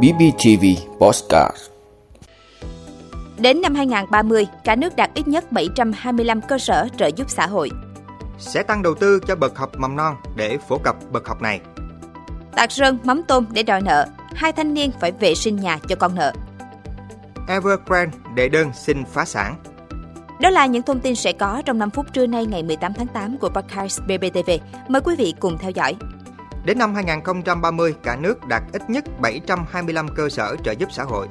[0.00, 0.64] BBTV
[0.98, 1.56] Postcard
[3.38, 7.70] Đến năm 2030, cả nước đạt ít nhất 725 cơ sở trợ giúp xã hội.
[8.38, 11.60] Sẽ tăng đầu tư cho bậc học mầm non để phổ cập bậc học này.
[12.56, 15.96] Tạc sơn mắm tôm để đòi nợ, hai thanh niên phải vệ sinh nhà cho
[15.96, 16.32] con nợ.
[17.48, 19.56] Evergrande đệ đơn xin phá sản.
[20.40, 23.06] Đó là những thông tin sẽ có trong 5 phút trưa nay ngày 18 tháng
[23.06, 24.50] 8 của podcast BBTV.
[24.88, 25.96] Mời quý vị cùng theo dõi.
[26.64, 31.28] Đến năm 2030, cả nước đạt ít nhất 725 cơ sở trợ giúp xã hội.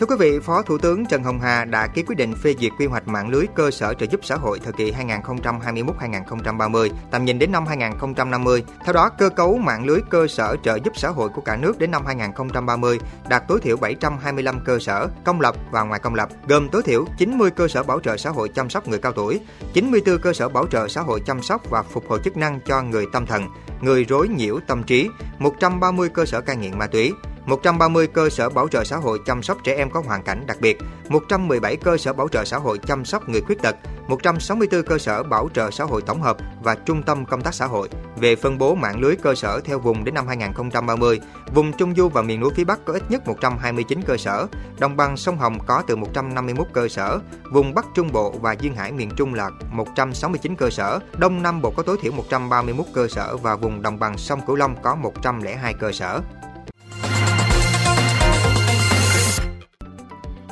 [0.00, 2.72] Thưa quý vị, Phó Thủ tướng Trần Hồng Hà đã ký quyết định phê duyệt
[2.78, 7.38] quy hoạch mạng lưới cơ sở trợ giúp xã hội thời kỳ 2021-2030, tầm nhìn
[7.38, 8.64] đến năm 2050.
[8.84, 11.78] Theo đó, cơ cấu mạng lưới cơ sở trợ giúp xã hội của cả nước
[11.78, 16.28] đến năm 2030 đạt tối thiểu 725 cơ sở công lập và ngoài công lập,
[16.48, 19.40] gồm tối thiểu 90 cơ sở bảo trợ xã hội chăm sóc người cao tuổi,
[19.72, 22.82] 94 cơ sở bảo trợ xã hội chăm sóc và phục hồi chức năng cho
[22.82, 23.42] người tâm thần,
[23.80, 25.08] người rối nhiễu tâm trí,
[25.38, 27.12] 130 cơ sở cai nghiện ma túy,
[27.46, 30.56] 130 cơ sở bảo trợ xã hội chăm sóc trẻ em có hoàn cảnh đặc
[30.60, 33.76] biệt, 117 cơ sở bảo trợ xã hội chăm sóc người khuyết tật,
[34.08, 37.66] 164 cơ sở bảo trợ xã hội tổng hợp và trung tâm công tác xã
[37.66, 37.88] hội.
[38.16, 41.20] Về phân bố mạng lưới cơ sở theo vùng đến năm 2030,
[41.54, 44.46] vùng Trung Du và miền núi phía Bắc có ít nhất 129 cơ sở,
[44.78, 47.20] đồng bằng sông Hồng có từ 151 cơ sở,
[47.52, 51.62] vùng Bắc Trung Bộ và Duyên Hải miền Trung là 169 cơ sở, Đông Nam
[51.62, 54.94] Bộ có tối thiểu 131 cơ sở và vùng đồng bằng sông Cửu Long có
[54.94, 56.20] 102 cơ sở.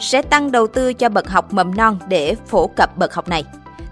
[0.00, 3.44] Sẽ tăng đầu tư cho bậc học mầm non để phổ cập bậc học này.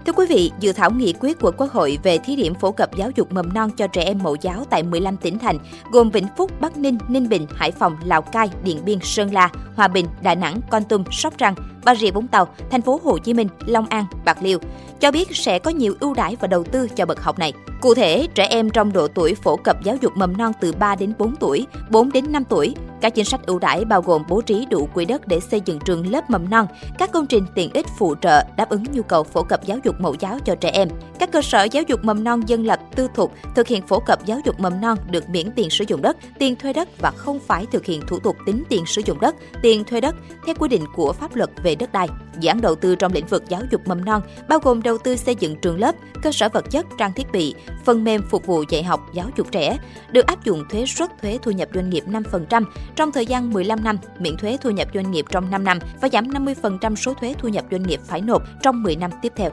[0.05, 2.95] Thưa quý vị, dự thảo nghị quyết của Quốc hội về thí điểm phổ cập
[2.95, 5.57] giáo dục mầm non cho trẻ em mẫu giáo tại 15 tỉnh thành,
[5.91, 9.49] gồm Vĩnh Phúc, Bắc Ninh, Ninh Bình, Hải Phòng, Lào Cai, Điện Biên, Sơn La,
[9.75, 13.17] Hòa Bình, Đà Nẵng, Con Tum, Sóc Trăng, Bà Rịa Vũng Tàu, thành phố Hồ
[13.17, 14.59] Chí Minh, Long An, Bạc Liêu,
[14.99, 17.53] cho biết sẽ có nhiều ưu đãi và đầu tư cho bậc học này.
[17.81, 20.95] Cụ thể, trẻ em trong độ tuổi phổ cập giáo dục mầm non từ 3
[20.95, 24.41] đến 4 tuổi, 4 đến 5 tuổi, các chính sách ưu đãi bao gồm bố
[24.41, 27.71] trí đủ quỹ đất để xây dựng trường lớp mầm non, các công trình tiện
[27.73, 30.69] ích phụ trợ đáp ứng nhu cầu phổ cập giáo dục mẫu giáo cho trẻ
[30.69, 30.87] em.
[31.19, 34.25] Các cơ sở giáo dục mầm non dân lập tư thục thực hiện phổ cập
[34.25, 37.39] giáo dục mầm non được miễn tiền sử dụng đất, tiền thuê đất và không
[37.39, 40.15] phải thực hiện thủ tục tính tiền sử dụng đất, tiền thuê đất
[40.45, 42.07] theo quy định của pháp luật về đất đai.
[42.39, 45.15] Dự án đầu tư trong lĩnh vực giáo dục mầm non bao gồm đầu tư
[45.15, 47.55] xây dựng trường lớp, cơ sở vật chất, trang thiết bị,
[47.85, 49.77] phần mềm phục vụ dạy học, giáo dục trẻ,
[50.11, 52.63] được áp dụng thuế suất thuế thu nhập doanh nghiệp 5%
[52.95, 56.09] trong thời gian 15 năm, miễn thuế thu nhập doanh nghiệp trong 5 năm và
[56.09, 59.51] giảm 50% số thuế thu nhập doanh nghiệp phải nộp trong 10 năm tiếp theo.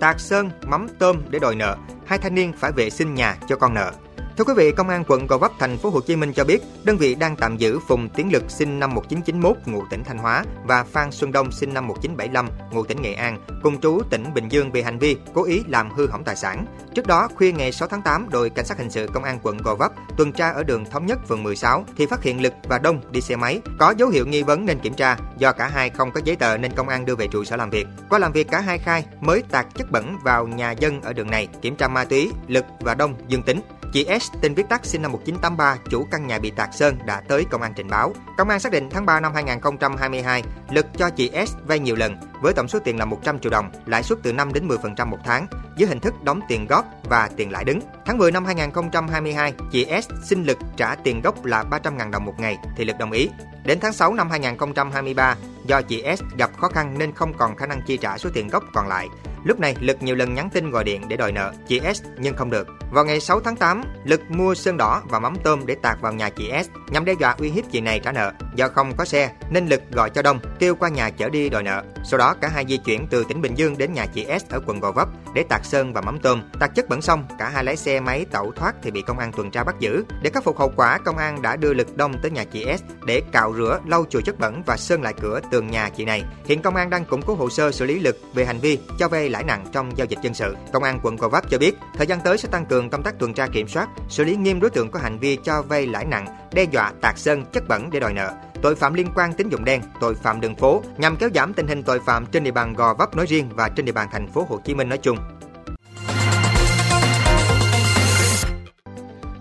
[0.00, 1.76] Tạc sơn, mắm tôm để đòi nợ,
[2.06, 3.92] hai thanh niên phải vệ sinh nhà cho con nợ.
[4.36, 6.62] Thưa quý vị, Công an quận Gò Vấp, thành phố Hồ Chí Minh cho biết,
[6.84, 10.44] đơn vị đang tạm giữ Phùng Tiến Lực sinh năm 1991, ngụ tỉnh Thanh Hóa
[10.64, 14.48] và Phan Xuân Đông sinh năm 1975, ngụ tỉnh Nghệ An, cùng trú tỉnh Bình
[14.48, 16.66] Dương về hành vi cố ý làm hư hỏng tài sản.
[16.94, 19.58] Trước đó, khuya ngày 6 tháng 8, đội cảnh sát hình sự Công an quận
[19.64, 22.78] Gò Vấp tuần tra ở đường Thống Nhất, phường 16 thì phát hiện Lực và
[22.78, 25.16] Đông đi xe máy, có dấu hiệu nghi vấn nên kiểm tra.
[25.38, 27.70] Do cả hai không có giấy tờ nên công an đưa về trụ sở làm
[27.70, 27.86] việc.
[28.10, 31.30] Qua làm việc cả hai khai mới tạt chất bẩn vào nhà dân ở đường
[31.30, 33.60] này, kiểm tra ma túy, Lực và Đông dương tính.
[33.94, 37.20] Chị S, tên viết tắt sinh năm 1983, chủ căn nhà bị tạc sơn đã
[37.28, 38.12] tới công an trình báo.
[38.38, 42.16] Công an xác định tháng 3 năm 2022, Lực cho chị S vay nhiều lần
[42.40, 45.18] với tổng số tiền là 100 triệu đồng, lãi suất từ 5 đến 10% một
[45.24, 45.46] tháng,
[45.76, 47.80] dưới hình thức đóng tiền góp và tiền lãi đứng.
[48.06, 52.34] Tháng 10 năm 2022, chị S xin Lực trả tiền gốc là 300.000 đồng một
[52.38, 53.28] ngày thì Lực đồng ý.
[53.64, 57.66] Đến tháng 6 năm 2023, do chị S gặp khó khăn nên không còn khả
[57.66, 59.08] năng chi trả số tiền gốc còn lại.
[59.44, 62.36] Lúc này, Lực nhiều lần nhắn tin gọi điện để đòi nợ chị S nhưng
[62.36, 62.68] không được.
[62.90, 66.12] Vào ngày 6 tháng 8, Lực mua sơn đỏ và mắm tôm để tạt vào
[66.12, 68.32] nhà chị S nhằm đe dọa uy hiếp chị này trả nợ.
[68.54, 71.62] Do không có xe nên Lực gọi cho Đông kêu qua nhà chở đi đòi
[71.62, 71.84] nợ.
[72.04, 74.60] Sau đó cả hai di chuyển từ tỉnh Bình Dương đến nhà chị S ở
[74.66, 76.42] quận Gò Vấp để tạt sơn và mắm tôm.
[76.60, 79.32] Tạt chất bẩn xong, cả hai lái xe máy tẩu thoát thì bị công an
[79.32, 80.04] tuần tra bắt giữ.
[80.22, 82.82] Để khắc phục hậu quả, công an đã đưa Lực Đông tới nhà chị S
[83.06, 86.24] để cạo rửa, lau chùi chất bẩn và sơn lại cửa tường nhà chị này.
[86.44, 89.08] Hiện công an đang củng cố hồ sơ xử lý Lực về hành vi cho
[89.08, 90.56] vay lãi nặng trong giao dịch dân sự.
[90.72, 93.18] Công an quận Gò Vấp cho biết, thời gian tới sẽ tăng cường công tác
[93.18, 96.04] tuần tra kiểm soát, xử lý nghiêm đối tượng có hành vi cho vay lãi
[96.04, 98.32] nặng, đe dọa tạc sơn, chất bẩn để đòi nợ
[98.64, 101.66] tội phạm liên quan tín dụng đen, tội phạm đường phố nhằm kéo giảm tình
[101.66, 104.28] hình tội phạm trên địa bàn Gò Vấp nói riêng và trên địa bàn thành
[104.28, 105.18] phố Hồ Chí Minh nói chung.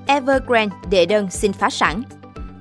[0.07, 2.03] Evergrande đệ đơn xin phá sản.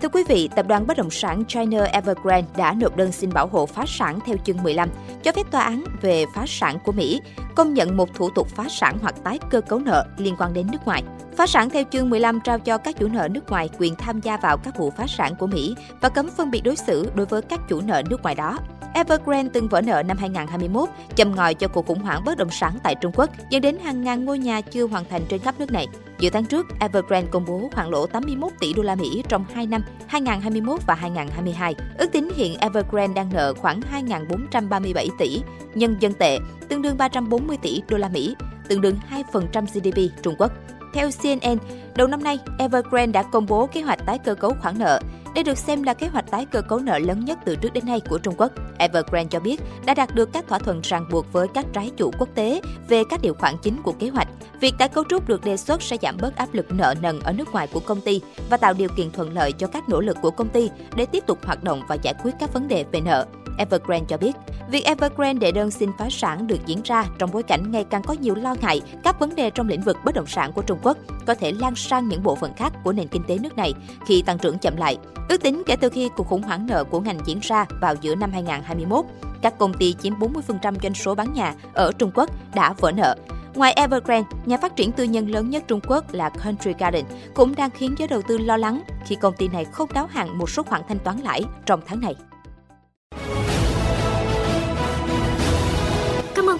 [0.02, 3.46] Thưa quý vị, tập đoàn bất động sản China Evergrande đã nộp đơn xin bảo
[3.46, 4.88] hộ phá sản theo chương 15,
[5.22, 7.20] cho phép tòa án về phá sản của Mỹ
[7.56, 10.66] công nhận một thủ tục phá sản hoặc tái cơ cấu nợ liên quan đến
[10.72, 11.02] nước ngoài.
[11.36, 14.36] Phá sản theo chương 15 trao cho các chủ nợ nước ngoài quyền tham gia
[14.36, 17.42] vào các vụ phá sản của Mỹ và cấm phân biệt đối xử đối với
[17.42, 18.58] các chủ nợ nước ngoài đó.
[18.94, 22.78] Evergrande từng vỡ nợ năm 2021, châm ngòi cho cuộc khủng hoảng bất động sản
[22.82, 25.72] tại Trung Quốc, dẫn đến hàng ngàn ngôi nhà chưa hoàn thành trên khắp nước
[25.72, 25.86] này.
[26.18, 29.66] Giữa tháng trước, Evergrande công bố khoản lỗ 81 tỷ đô la Mỹ trong 2
[29.66, 31.74] năm 2021 và 2022.
[31.98, 35.40] Ước tính hiện Evergrande đang nợ khoảng 2.437 tỷ
[35.74, 36.38] nhân dân tệ,
[36.68, 38.36] tương đương 340 tỷ đô la Mỹ,
[38.68, 38.96] tương đương
[39.32, 40.52] 2% GDP Trung Quốc.
[40.94, 41.58] Theo CNN,
[41.96, 45.00] đầu năm nay, Evergrande đã công bố kế hoạch tái cơ cấu khoản nợ.
[45.34, 47.86] Đây được xem là kế hoạch tái cơ cấu nợ lớn nhất từ trước đến
[47.86, 48.52] nay của Trung Quốc.
[48.78, 52.10] Evergrande cho biết đã đạt được các thỏa thuận ràng buộc với các trái chủ
[52.18, 54.28] quốc tế về các điều khoản chính của kế hoạch.
[54.60, 57.32] Việc tái cấu trúc được đề xuất sẽ giảm bớt áp lực nợ nần ở
[57.32, 58.20] nước ngoài của công ty
[58.50, 61.24] và tạo điều kiện thuận lợi cho các nỗ lực của công ty để tiếp
[61.26, 63.26] tục hoạt động và giải quyết các vấn đề về nợ.
[63.62, 64.36] Evergrande cho biết,
[64.70, 68.02] việc Evergrande đệ đơn xin phá sản được diễn ra trong bối cảnh ngày càng
[68.02, 70.78] có nhiều lo ngại các vấn đề trong lĩnh vực bất động sản của Trung
[70.82, 73.72] Quốc có thể lan sang những bộ phận khác của nền kinh tế nước này
[74.06, 74.98] khi tăng trưởng chậm lại.
[75.28, 78.14] Ước tính kể từ khi cuộc khủng hoảng nợ của ngành diễn ra vào giữa
[78.14, 79.04] năm 2021,
[79.42, 83.16] các công ty chiếm 40% doanh số bán nhà ở Trung Quốc đã vỡ nợ.
[83.54, 87.04] Ngoài Evergrande, nhà phát triển tư nhân lớn nhất Trung Quốc là Country Garden
[87.34, 90.38] cũng đang khiến giới đầu tư lo lắng khi công ty này không đáo hạn
[90.38, 92.14] một số khoản thanh toán lãi trong tháng này.